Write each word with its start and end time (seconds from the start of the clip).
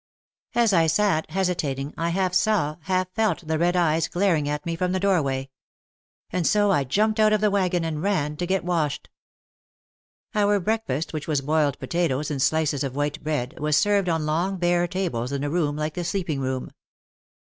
As 0.55 0.73
I 0.73 0.87
sat, 0.87 1.29
hesitating, 1.29 1.93
I 1.95 2.09
half 2.09 2.33
saw, 2.33 2.77
half 2.85 3.11
felt 3.13 3.45
the 3.45 3.59
red 3.59 3.75
eyes 3.75 4.07
glaring 4.07 4.49
at 4.49 4.65
me 4.65 4.75
from 4.75 4.93
the 4.93 4.99
doorway. 4.99 5.51
And 6.31 6.47
so 6.47 6.71
I 6.71 6.85
jumped 6.85 7.19
out 7.19 7.33
of 7.33 7.39
the 7.39 7.51
wag 7.51 7.75
on 7.75 7.83
and 7.83 8.01
ran 8.01 8.35
to 8.37 8.47
get 8.47 8.63
washed. 8.65 9.09
Our 10.33 10.59
breakfast, 10.59 11.13
which 11.13 11.27
was 11.27 11.41
boiled 11.41 11.77
potatoes 11.77 12.31
and 12.31 12.41
slices 12.41 12.83
of 12.83 12.95
white 12.95 13.23
bread, 13.23 13.59
was 13.59 13.77
served 13.77 14.09
on 14.09 14.25
long 14.25 14.57
bare 14.57 14.87
tables 14.87 15.31
in 15.31 15.43
a 15.43 15.51
room 15.51 15.75
like 15.75 15.93
the 15.93 16.03
sleeping 16.03 16.39
room. 16.39 16.71